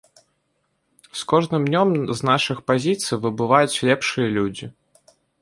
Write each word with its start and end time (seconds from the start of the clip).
З 1.19 1.27
кожным 1.33 1.61
днём 1.69 1.89
з 2.17 2.29
нашых 2.31 2.57
пазіцый 2.73 3.15
выбываюць 3.27 3.81
лепшыя 3.91 4.27
людзі. 4.41 4.65